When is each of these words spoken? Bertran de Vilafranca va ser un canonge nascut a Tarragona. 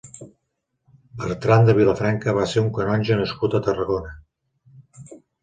Bertran 1.19 1.67
de 1.67 1.75
Vilafranca 1.79 2.33
va 2.39 2.47
ser 2.55 2.63
un 2.65 2.73
canonge 2.79 3.19
nascut 3.21 3.59
a 3.59 3.63
Tarragona. 3.69 4.17